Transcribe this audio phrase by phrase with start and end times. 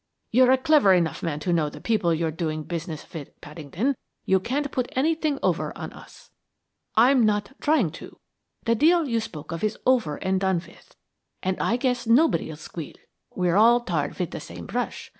[0.31, 3.93] You're a clever enough man to know the people you're doing business with, Paddington.
[4.25, 6.31] You can't put anything over on us.'
[6.95, 8.17] "'I'm not trying to.
[8.65, 10.95] The deal you spoke of is over and done with
[11.43, 12.95] and I guess nobody'll squeal.
[13.35, 15.09] We're all tarred with the same brush.